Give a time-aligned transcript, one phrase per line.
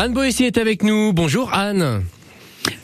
[0.00, 1.12] Anne Boissy est avec nous.
[1.12, 2.04] Bonjour Anne.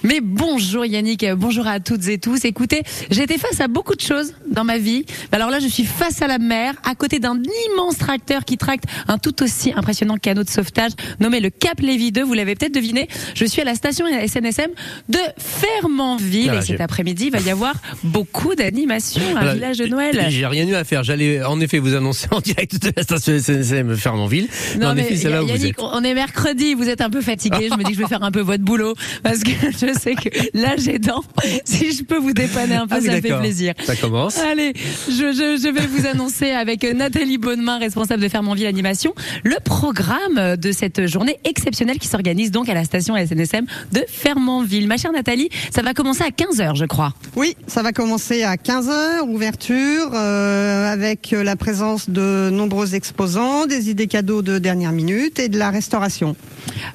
[0.04, 2.44] Mais bonjour Yannick, bonjour à toutes et tous.
[2.44, 5.06] Écoutez, j'ai été face à beaucoup de choses dans ma vie.
[5.32, 7.40] Alors là, je suis face à la mer, à côté d'un
[7.72, 12.12] immense tracteur qui tracte un tout aussi impressionnant canot de sauvetage nommé le Cap Lévis
[12.12, 12.22] 2.
[12.22, 13.08] Vous l'avez peut-être deviné.
[13.34, 14.68] Je suis à la station SNSM
[15.08, 19.54] de Fermanville Ah, et cet après-midi, il va y avoir beaucoup d'animations, un Voilà.
[19.54, 20.26] village de Noël.
[20.28, 21.02] J'ai rien eu à faire.
[21.02, 24.48] J'allais en effet vous annoncer en direct de la station SNCM Fermanville.
[24.78, 25.80] Mais en effet, où vous Yannick, êtes.
[25.80, 27.68] on est mercredi, vous êtes un peu fatigué.
[27.72, 30.14] Je me dis que je vais faire un peu votre boulot parce que je sais
[30.14, 31.24] que là j'ai dents.
[31.64, 33.74] Si je peux vous dépanner un peu, Ah oui, ça me fait plaisir.
[33.84, 34.38] Ça commence.
[34.38, 34.72] Allez,
[35.08, 40.56] je, je, je vais vous annoncer avec Nathalie Bonnemain, responsable de Fermanville Animation, le programme
[40.56, 44.86] de cette journée exceptionnelle qui s'organise donc à la station SNSM de Fermanville.
[44.88, 47.12] Ma chère Nathalie, ça va commencer à 15h, je crois.
[47.36, 53.90] Oui, ça va commencer à 15h, ouverture, euh, avec la présence de nombreux exposants, des
[53.90, 56.36] idées cadeaux de dernière minute et de la restauration.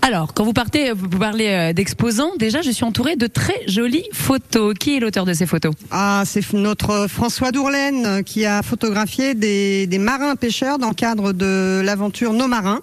[0.01, 4.05] Alors, quand vous partez, vous parlez euh, d'exposants, déjà je suis entourée de très jolies
[4.13, 4.73] photos.
[4.79, 5.73] Qui est l'auteur de ces photos?
[5.91, 10.95] Ah, c'est notre François Dourlaine euh, qui a photographié des, des marins pêcheurs dans le
[10.95, 12.81] cadre de l'aventure Nos Marins.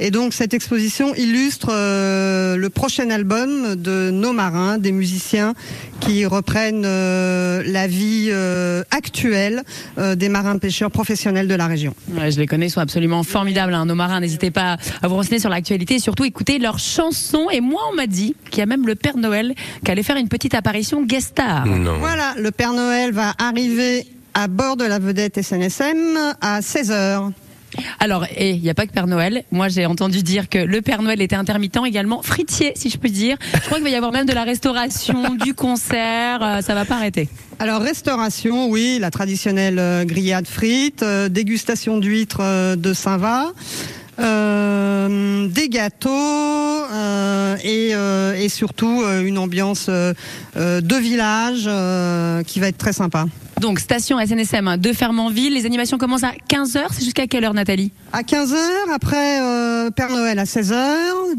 [0.00, 5.54] Et donc cette exposition illustre euh, le prochain album de Nos Marins, des musiciens
[6.00, 9.62] qui reprennent euh, la vie euh, actuelle
[9.98, 11.94] euh, des marins pêcheurs professionnels de la région.
[12.10, 13.72] Ouais, je les connais, ils sont absolument formidables.
[13.74, 13.86] Hein.
[13.86, 17.48] Nos marins, n'hésitez pas à vous renseigner sur l'actualité et surtout écouter leurs chansons.
[17.52, 19.54] Et moi, on m'a dit qu'il y a même le Père Noël
[19.84, 21.66] qui allait faire une petite apparition guest star.
[21.66, 21.98] Non.
[21.98, 27.32] Voilà, le Père Noël va arriver à bord de la vedette SNSM à 16h.
[28.00, 29.44] Alors, et il n'y a pas que Père Noël.
[29.50, 33.10] Moi, j'ai entendu dire que le Père Noël était intermittent également, fritier, si je puis
[33.10, 33.36] dire.
[33.54, 36.42] Je crois qu'il va y avoir même de la restauration, du concert.
[36.42, 37.28] euh, ça va pas arrêter.
[37.58, 43.52] Alors restauration, oui, la traditionnelle euh, grillade frites, euh, dégustation d'huîtres de Saint-Va,
[44.18, 52.68] euh, des gâteaux euh, et, euh, et surtout une ambiance de village euh, qui va
[52.68, 53.26] être très sympa.
[53.62, 55.54] Donc, station SNSM de Fermanville.
[55.54, 56.80] Les animations commencent à 15h.
[56.90, 58.56] C'est jusqu'à quelle heure, Nathalie À 15h,
[58.92, 60.74] après euh, Père Noël à 16h,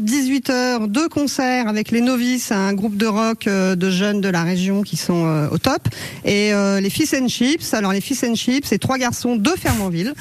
[0.02, 4.42] 18h, deux concerts avec les novices, un groupe de rock euh, de jeunes de la
[4.42, 5.86] région qui sont euh, au top,
[6.24, 7.74] et les Fish and Chips.
[7.74, 10.14] Alors les Fish and Chips, c'est trois garçons de Fermanville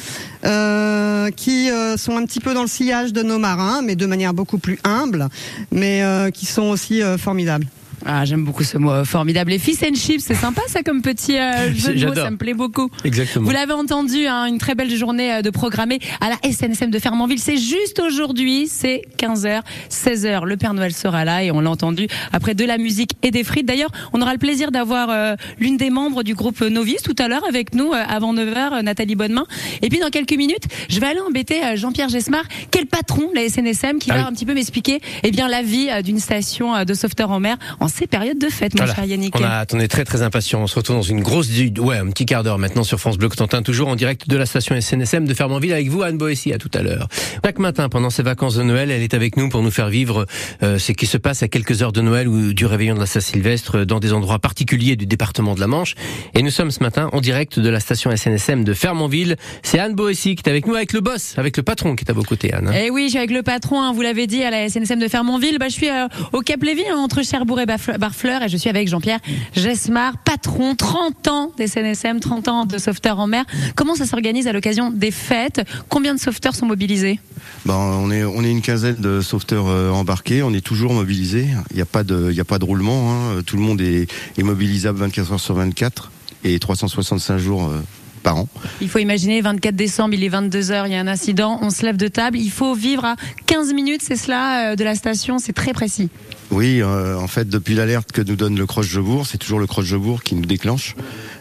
[1.37, 4.57] qui sont un petit peu dans le sillage de nos marins, mais de manière beaucoup
[4.57, 5.29] plus humble,
[5.71, 6.03] mais
[6.33, 7.65] qui sont aussi formidables.
[8.05, 9.51] Ah, j'aime beaucoup ce mot euh, formidable.
[9.51, 12.37] Les fish and chips, c'est sympa ça comme petit euh, jeu de mots, ça me
[12.37, 12.89] plaît beaucoup.
[13.03, 13.45] Exactement.
[13.45, 16.99] Vous l'avez entendu, hein, une très belle journée euh, de programmée à la SNSM de
[16.99, 17.39] Fermanville.
[17.39, 20.45] C'est juste aujourd'hui, c'est 15h, 16h.
[20.45, 23.43] Le Père Noël sera là et on l'a entendu après de la musique et des
[23.43, 23.65] frites.
[23.65, 27.27] D'ailleurs, on aura le plaisir d'avoir euh, l'une des membres du groupe Novice tout à
[27.27, 29.45] l'heure avec nous euh, avant 9h, euh, Nathalie Bonnemain.
[29.81, 32.43] Et puis dans quelques minutes, je vais aller embêter Jean-Pierre Gesmar,
[32.77, 35.61] le patron de la SNSM, qui Ah va un petit peu m'expliquer eh bien la
[35.61, 38.95] vie d'une station de sauveteur en mer en ces périodes de fête, mon Voilà.
[38.95, 39.35] cher Yannick.
[39.39, 40.61] On, a, on est très très impatients.
[40.61, 43.17] On se retrouve dans une grosse, du- ouais, un petit quart d'heure maintenant sur France
[43.17, 46.51] Bleu Cotentin, toujours en direct de la station SNSM de Fermanville avec vous, Anne Boissy,
[46.53, 47.07] à tout à l'heure.
[47.45, 50.25] Chaque matin, pendant ses vacances de Noël, elle est avec nous pour nous faire vivre
[50.63, 53.05] euh, ce qui se passe à quelques heures de Noël ou du réveillon de la
[53.05, 55.95] Saint-Sylvestre dans des endroits particuliers du département de la Manche.
[56.33, 59.35] Et nous sommes ce matin en direct de la station SNSM de Fermanville.
[59.61, 62.09] C'est Anne Boissy qui est avec nous, avec le boss, avec le patron qui est
[62.09, 62.69] à vos côtés, Anne.
[62.69, 62.73] hein.
[62.75, 65.07] Eh oui, je suis avec le patron, hein, vous l'avez dit, à la SNSM de
[65.07, 65.57] Fermonville.
[65.59, 68.57] Bah, je suis euh, au Cap Lévis, hein, entre Cherbourg et Bafle- Barfleur, et je
[68.57, 69.19] suis avec Jean-Pierre
[69.53, 73.45] Gesmar, patron, 30 ans des SNSM, 30 ans de sauveteurs en mer.
[73.75, 75.61] Comment ça s'organise à l'occasion des fêtes?
[75.89, 77.19] Combien de sauveteurs sont mobilisés?
[77.65, 80.43] Ben, on est une quinzaine de sauveteurs euh, embarqués.
[80.43, 81.47] On est toujours mobilisés.
[81.71, 83.11] Il n'y a pas de a pas de roulement.
[83.13, 83.41] hein.
[83.45, 86.11] Tout le monde est, est mobilisable 24 heures sur 24
[86.43, 87.79] et 365 jours euh,
[88.23, 88.47] par an.
[88.81, 91.83] Il faut imaginer, 24 décembre, il est 22h, il y a un incident, on se
[91.83, 95.37] lève de table, il faut vivre à 15 minutes, c'est cela, euh, de la station,
[95.37, 96.09] c'est très précis.
[96.51, 100.23] Oui, euh, en fait, depuis l'alerte que nous donne le croche-Jebourg, c'est toujours le croche-Jebourg
[100.23, 100.95] qui nous déclenche.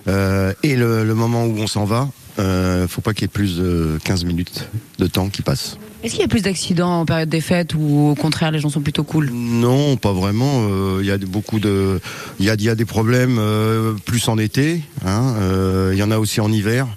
[0.09, 2.09] Euh, et le, le moment où on s'en va,
[2.43, 5.77] euh, faut pas qu'il y ait plus de 15 minutes de temps qui passe.
[6.03, 8.69] Est-ce qu'il y a plus d'accidents en période des fêtes ou au contraire les gens
[8.71, 9.31] sont plutôt cool?
[9.33, 10.67] Non, pas vraiment.
[10.69, 12.01] Euh, Il y a beaucoup de,
[12.41, 14.81] il y a, il y a des problèmes euh, plus en été.
[15.07, 15.35] hein.
[15.39, 16.89] Euh, Il y en a aussi en hiver.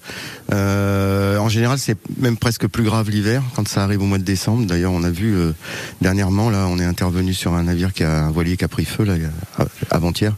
[0.51, 4.65] En général, c'est même presque plus grave l'hiver quand ça arrive au mois de décembre.
[4.65, 5.35] D'ailleurs, on a vu
[6.01, 8.85] dernièrement là, on est intervenu sur un navire qui a un voilier qui a pris
[8.85, 10.33] feu là il y a- avant-hier.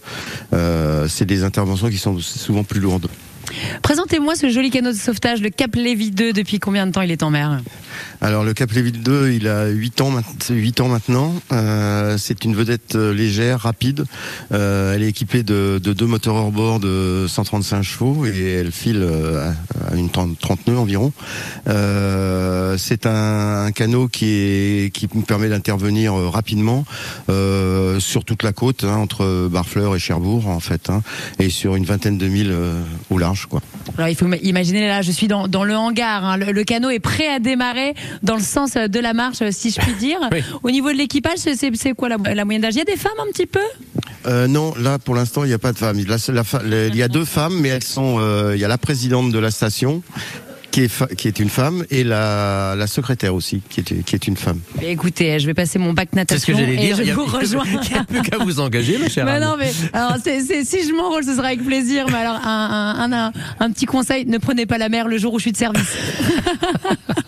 [1.07, 3.07] C'est des interventions qui sont souvent plus lourdes.
[3.81, 6.33] Présentez-moi ce joli canot de sauvetage, le Cap Lévy 2.
[6.33, 7.61] Depuis combien de temps il est en mer
[8.21, 10.11] Alors le Cap Lévy 2, il a 8 ans,
[10.49, 11.33] 8 ans maintenant.
[11.51, 14.05] Euh, c'est une vedette euh, légère, rapide.
[14.51, 19.07] Euh, elle est équipée de, de, deux moteurs hors-bord de 135 chevaux et elle file
[19.89, 21.11] à une 30, 30 nœuds environ.
[22.77, 26.85] C'est un, canot qui, est, qui me permet d'intervenir rapidement
[27.27, 31.01] sur toute la côte, hein, entre Barfleur et Cherbourg en fait, hein,
[31.39, 32.55] et sur une vingtaine de milles
[33.09, 33.36] au large.
[33.45, 33.61] Quoi.
[33.97, 36.89] Alors il faut imaginer là, je suis dans, dans le hangar, hein, le, le, canot
[36.89, 37.93] est prêt à démarrer
[38.23, 40.17] dans le sens de la marche, si je puis dire.
[40.31, 40.43] oui.
[40.63, 42.75] Au niveau de l'équipage, c'est quoi la, la moyenne d'âge?
[42.75, 43.59] Il y a des femmes un petit peu?
[44.25, 45.99] Euh, non, là pour l'instant il n'y a pas de femmes.
[46.05, 48.17] Là, la, la, il y a deux femmes, mais elles sont.
[48.19, 50.01] Euh, il y a la présidente de la station
[50.71, 54.27] qui est, qui est, une femme et la, la, secrétaire aussi qui est, qui est
[54.27, 54.59] une femme.
[54.79, 56.97] Mais écoutez, je vais passer mon bac natation ce que et dire.
[57.03, 57.63] je vous rejoins.
[57.83, 59.25] Il n'y a plus qu'à vous engager, ma chère.
[59.25, 62.05] Mais non, mais alors, c est, c est, si je m'enrôle, ce sera avec plaisir.
[62.09, 65.33] Mais alors, un, un, un, un, petit conseil ne prenez pas la mer le jour
[65.33, 65.81] où je suis de service.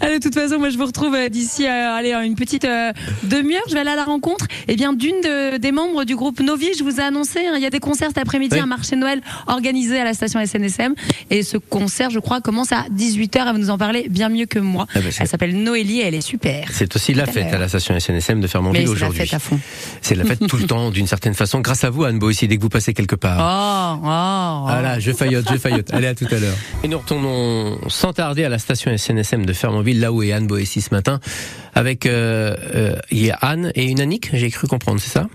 [0.00, 2.92] Allez, de toute façon, moi je vous retrouve d'ici euh, allez une petite euh,
[3.24, 3.62] demi-heure.
[3.68, 6.40] Je vais aller à la rencontre et eh bien d'une de, des membres du groupe
[6.40, 6.68] Novi.
[6.78, 8.60] Je vous ai annoncé, hein, il y a des concerts cet après-midi, oui.
[8.60, 10.94] un marché Noël organisé à la station SNSM.
[11.30, 13.38] Et ce concert, je crois, commence à 18h.
[13.38, 14.86] Elle va nous en parler bien mieux que moi.
[14.94, 16.68] Ah ben elle s'appelle Noélie et elle est super.
[16.72, 19.20] C'est aussi la fête à la station SNSM de Fermonville aujourd'hui.
[19.20, 19.60] C'est la fête à fond.
[20.00, 22.56] C'est la fête tout le temps, d'une certaine façon, grâce à vous, Anne aussi, dès
[22.56, 23.38] que vous passez quelque part.
[23.40, 24.68] Oh, oh, oh.
[24.68, 25.92] Voilà, je faillote, je faillote.
[25.92, 26.54] Allez, à tout à l'heure.
[26.84, 30.46] Et nous retournons sans tarder à la station SNSM de Fermonville, là où est Anne
[30.46, 31.20] Boétie ce matin,
[31.74, 35.28] avec euh, euh, il y a Anne et une Annick, j'ai cru comprendre, c'est ça?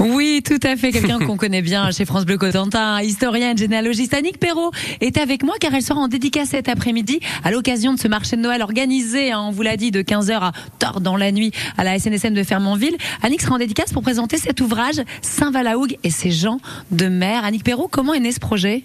[0.00, 0.92] Oui, tout à fait.
[0.92, 4.70] Quelqu'un qu'on connaît bien chez France Bleu Cotentin, historienne, généalogiste Annick Perrault
[5.02, 8.36] est avec moi car elle sera en dédicace cet après-midi à l'occasion de ce marché
[8.36, 11.52] de Noël organisé, hein, on vous l'a dit, de 15h à tard dans la nuit
[11.76, 12.96] à la SNSM de Fermonville.
[13.22, 16.60] Annick sera en dédicace pour présenter cet ouvrage Saint-Valahougue et ses gens
[16.90, 17.44] de mer.
[17.44, 18.84] Annick Perrault, comment est né ce projet?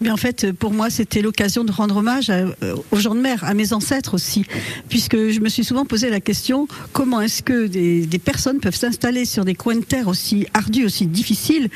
[0.00, 2.44] Mais en fait, pour moi, c'était l'occasion de rendre hommage à,
[2.90, 4.44] aux gens de mer, à mes ancêtres aussi,
[4.88, 8.74] puisque je me suis souvent posé la question comment est-ce que des, des personnes peuvent
[8.76, 11.68] s'installer sur des coins de terre aussi ardus, aussi difficiles,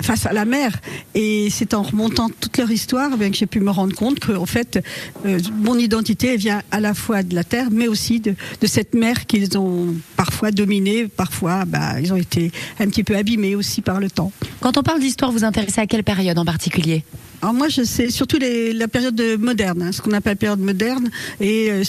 [0.00, 0.80] face à la mer.
[1.14, 4.32] Et c'est en remontant toute leur histoire bien que j'ai pu me rendre compte que,
[4.46, 4.78] fait,
[5.26, 8.94] euh, mon identité vient à la fois de la terre, mais aussi de, de cette
[8.94, 13.82] mer qu'ils ont parfois dominée, parfois, bah, ils ont été un petit peu abîmés aussi
[13.82, 14.32] par le temps.
[14.60, 17.04] Quand on parle d'histoire, vous intéressez à quelle période en particulier?
[17.40, 20.58] Alors moi, je sais surtout les, la période moderne, hein, ce qu'on appelle la période
[20.58, 21.08] moderne,
[21.40, 21.82] et euh,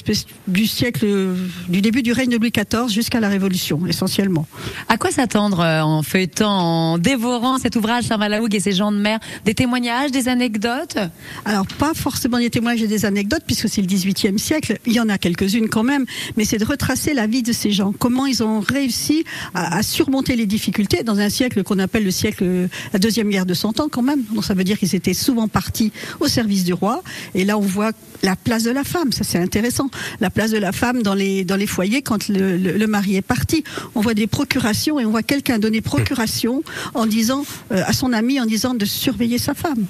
[0.48, 1.07] du siècle,
[1.68, 4.48] du début du règne de Louis XIV jusqu'à la Révolution, essentiellement.
[4.90, 8.98] À quoi s'attendre euh, en feuilletant, en dévorant cet ouvrage Saint-Valahougue et ses gens de
[8.98, 9.19] mer?
[9.46, 10.98] Des témoignages, des anecdotes?
[11.46, 14.78] Alors pas forcément des témoignages et des anecdotes, puisque c'est le XVIIIe siècle.
[14.86, 16.06] Il y en a quelques-unes quand même,
[16.38, 19.24] mais c'est de retracer la vie de ces gens, comment ils ont réussi
[19.56, 23.48] à, à surmonter les difficultés dans un siècle qu'on appelle le siècle, la deuxième guerre
[23.48, 24.22] de Cent Ans quand même.
[24.31, 27.01] Donc ça veut dire qu'ils étaient souvent partie au service du roi.
[27.36, 27.91] Et là, on voit
[28.24, 29.12] la place de la femme.
[29.12, 29.89] Ça, c'est intéressant.
[30.19, 33.63] La place de la femme dans les, dans les foyers quand le mari est parti.
[33.95, 36.63] On voit des procurations et on voit quelqu'un donner procuration
[36.94, 39.86] en disant euh, à son ami en disant de surveiller sa femme.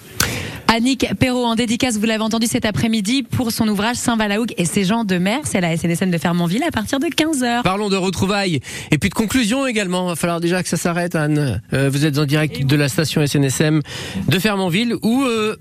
[0.72, 4.84] Annick Perrault en dédicace, vous l'avez entendu cet après-midi pour son ouvrage Saint-Valahougue et ses
[4.84, 5.40] gens de mer.
[5.46, 7.64] C'est la SNSM de Fermonville à partir de 15h.
[7.64, 8.60] Parlons de retrouvailles
[8.92, 10.06] et puis de conclusion également.
[10.06, 11.60] Il va falloir déjà que ça s'arrête, Anne.
[11.74, 13.82] Euh, vous êtes en direct de la station SNSM
[14.28, 15.56] de Fermonville où euh,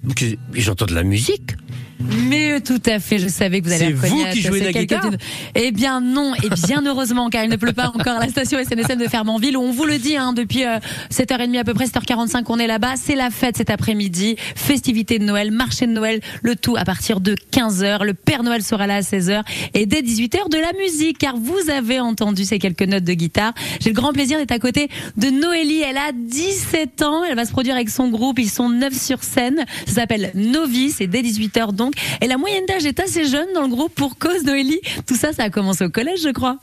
[0.52, 1.52] j'entends de la musique.
[2.00, 4.08] Mais tout à fait, je savais que vous allez reconnaître.
[4.08, 5.10] C'est vous qui jouez la guitare
[5.54, 8.58] Eh bien non, et bien heureusement, car il ne pleut pas encore à la station
[8.62, 10.78] SNSM de Fermanville, où on vous le dit, hein, depuis euh,
[11.10, 15.24] 7h30 à peu près, 7h45 on est là-bas, c'est la fête cet après-midi, festivité de
[15.24, 18.96] Noël, marché de Noël, le tout à partir de 15h, le Père Noël sera là
[18.96, 19.42] à 16h,
[19.74, 23.54] et dès 18h de la musique, car vous avez entendu ces quelques notes de guitare.
[23.80, 27.44] J'ai le grand plaisir d'être à côté de Noélie, elle a 17 ans, elle va
[27.44, 31.22] se produire avec son groupe, ils sont neuf sur scène, ça s'appelle Novice, et dès
[31.22, 31.87] 18h donc,
[32.20, 34.80] et la moyenne d'âge est assez jeune dans le groupe pour cause Noélie.
[35.06, 36.58] Tout ça, ça a commencé au collège, je crois.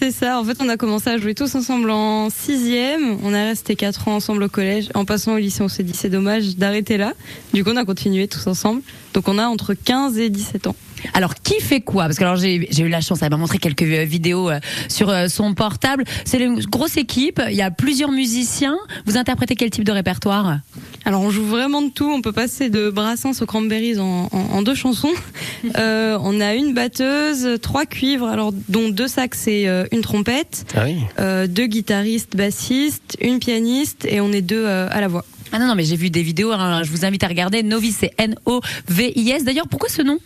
[0.00, 0.40] C'est ça.
[0.40, 3.18] En fait, on a commencé à jouer tous ensemble en sixième.
[3.22, 4.88] On a resté quatre ans ensemble au collège.
[4.94, 7.12] En passant au lycée, on s'est dit c'est dommage d'arrêter là.
[7.52, 8.82] Du coup, on a continué tous ensemble.
[9.14, 10.76] Donc, on a entre 15 et 17 ans.
[11.12, 12.04] Alors, qui fait quoi?
[12.04, 14.50] Parce que alors j'ai eu la chance, elle m'a montré quelques vidéos
[14.88, 16.04] sur son portable.
[16.24, 18.76] C'est une grosse équipe, il y a plusieurs musiciens.
[19.06, 20.58] Vous interprétez quel type de répertoire?
[21.04, 22.10] Alors, on joue vraiment de tout.
[22.10, 25.12] On peut passer de Brassens aux Cranberries en, en, en deux chansons.
[25.78, 30.64] euh, on a une batteuse, trois cuivres, alors dont deux sax et euh, une trompette,
[30.74, 30.96] ah oui.
[31.18, 35.24] euh, deux guitaristes, bassistes, une pianiste et on est deux euh, à la voix.
[35.52, 37.62] Ah non, non, mais j'ai vu des vidéos, hein, je vous invite à regarder.
[37.62, 39.44] Novice, c'est N-O-V-I-S.
[39.44, 40.18] D'ailleurs, pourquoi ce nom?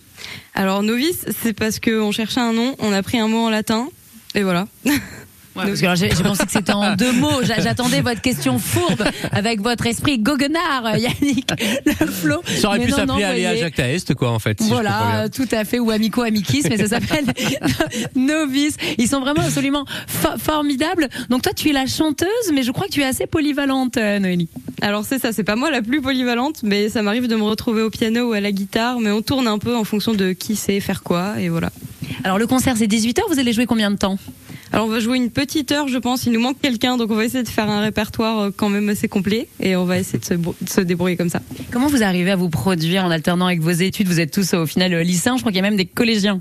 [0.54, 3.88] Alors, novice, c'est parce qu'on cherchait un nom, on a pris un mot en latin,
[4.34, 4.66] et voilà.
[5.54, 7.42] parce que alors, j'ai pensé que c'était en deux mots.
[7.42, 9.02] J'a- J'attendais votre question fourbe
[9.32, 11.50] avec votre esprit goguenard, Yannick
[11.86, 12.42] Le flot.
[12.46, 13.56] Ça aurait Mais pu s'appeler Aléa.
[13.56, 14.60] Jacques Taest, quoi, en fait.
[14.62, 17.24] si Voilà, euh, tout à fait, ou Amico Amicis, mais ça s'appelle
[18.14, 18.76] Novice.
[18.98, 21.08] Ils sont vraiment absolument fo- formidables.
[21.30, 24.18] Donc toi, tu es la chanteuse, mais je crois que tu es assez polyvalente, euh,
[24.18, 24.48] Noélie.
[24.80, 27.82] Alors c'est ça, c'est pas moi la plus polyvalente, mais ça m'arrive de me retrouver
[27.82, 30.54] au piano ou à la guitare, mais on tourne un peu en fonction de qui
[30.56, 31.70] sait faire quoi, et voilà.
[32.24, 34.18] Alors le concert, c'est 18h, vous allez jouer combien de temps?
[34.72, 36.26] Alors on va jouer une petite heure, je pense.
[36.26, 38.88] Il nous manque quelqu'un, donc on va essayer de faire un répertoire euh, quand même
[38.88, 41.40] assez complet, et on va essayer de se, brou- de se débrouiller comme ça.
[41.70, 44.08] Comment vous arrivez à vous produire en alternant avec vos études?
[44.08, 46.40] Vous êtes tous au final euh, lycéens, je crois qu'il y a même des collégiens.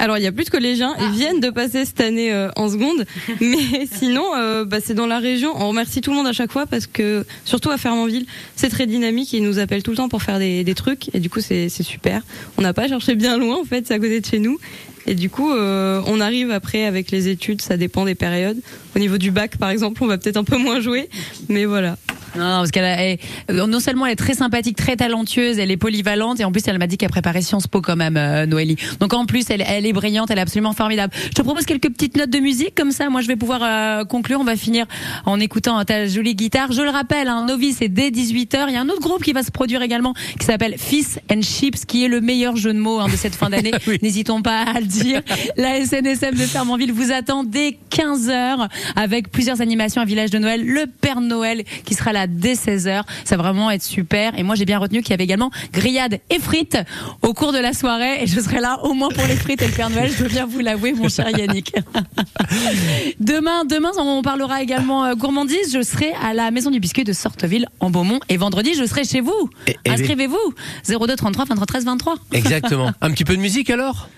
[0.00, 2.68] Alors il y a plus de collégiens, ils viennent de passer cette année euh, en
[2.68, 3.06] seconde,
[3.40, 5.52] mais sinon euh, bah, c'est dans la région.
[5.54, 8.86] On remercie tout le monde à chaque fois parce que surtout à Fermanville, c'est très
[8.86, 9.32] dynamique.
[9.32, 11.68] Ils nous appellent tout le temps pour faire des, des trucs, et du coup c'est
[11.68, 12.22] super.
[12.58, 14.58] On n'a pas cherché bien loin en fait, c'est à côté de chez nous.
[15.06, 18.58] Et du coup, euh, on arrive après avec les études, ça dépend des périodes.
[18.94, 21.08] Au niveau du bac, par exemple, on va peut-être un peu moins jouer,
[21.48, 21.96] mais voilà.
[22.36, 23.18] Non, non, parce qu'elle elle-
[23.56, 26.62] euh, non seulement elle est très sympathique, très talentueuse, elle est polyvalente et en plus
[26.66, 28.76] elle m'a dit qu'elle préparait Sciences Po quand même, euh, Noélie.
[29.00, 31.12] Donc en plus elle, elle est brillante, elle est absolument formidable.
[31.24, 33.08] Je te propose quelques petites notes de musique comme ça.
[33.10, 34.40] Moi je vais pouvoir euh, conclure.
[34.40, 34.86] On va finir
[35.26, 36.72] en écoutant ta jolie guitare.
[36.72, 38.66] Je le rappelle, un novice c'est dès 18h.
[38.68, 41.42] Il y a un autre groupe qui va se produire également qui s'appelle Fish and
[41.42, 43.72] Chips, qui est le meilleur jeu de mots hein, de cette fin d'année.
[44.02, 45.22] N'hésitons pas à le dire.
[45.56, 50.64] La SNSM de Fermanville vous attend dès 15h avec plusieurs animations à Village de Noël.
[50.64, 53.02] Le Père Noël qui sera là dès 16h.
[53.24, 54.38] Ça va vraiment être super.
[54.38, 56.78] Et moi, j'ai bien retenu qu'il y avait également grillades et frites
[57.22, 58.22] au cours de la soirée.
[58.22, 60.10] Et je serai là au moins pour les frites et le Père Noël.
[60.10, 61.74] Je dois bien vous l'avouer, mon cher Yannick.
[63.20, 65.72] demain, demain, on parlera également euh, gourmandise.
[65.72, 68.20] Je serai à la Maison du Biscuit de Sorteville en Beaumont.
[68.28, 69.50] Et vendredi, je serai chez vous.
[69.86, 70.54] Inscrivez-vous.
[70.88, 72.14] 02 33 23 13 23.
[72.32, 72.92] Exactement.
[73.00, 74.08] Un petit peu de musique alors?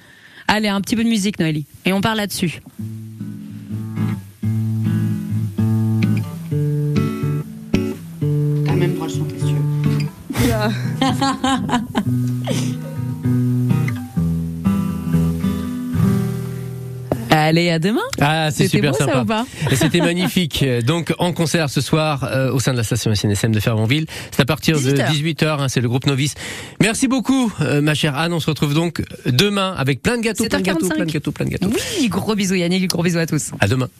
[0.49, 1.67] Allez, un petit peu de musique, Noélie.
[1.85, 2.61] Et on part là-dessus.
[17.31, 18.01] Allez, à demain.
[18.21, 19.21] Ah, c'est C'était super beau, ça, sympa.
[19.23, 20.65] ou pas Et C'était magnifique.
[20.87, 24.05] Donc en concert ce soir euh, au sein de la station SNSM de Fermanville.
[24.31, 25.11] C'est à partir 18 de heures.
[25.59, 25.61] 18h.
[25.63, 26.35] hein, c'est le groupe Novice.
[26.83, 28.35] Merci beaucoup, euh, ma chère Anne.
[28.35, 30.95] On se retrouve donc demain avec plein de gâteaux, plein de gâteaux, 7h45.
[30.95, 31.71] plein de gâteaux, plein de gâteaux.
[31.99, 33.51] Oui, gros bisous Yannick, gros bisous à tous.
[33.61, 33.89] À demain.